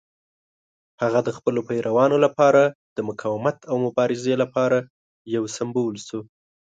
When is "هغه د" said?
1.01-1.29